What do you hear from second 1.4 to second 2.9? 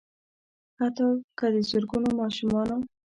د زرګونو ماشومانو